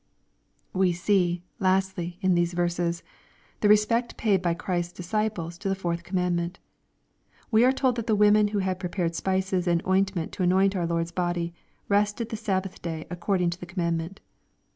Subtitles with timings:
[0.73, 3.03] We see, lastly, in these verses,
[3.59, 6.55] the respect paid hy Christ's disciples to the fourth commandmeivt.
[7.51, 10.75] We are told that the women who had prepared spices and oint ment to anoint
[10.75, 11.53] our Lord's body,
[11.87, 14.21] "rested the Sabbath Day, according to the commandment.'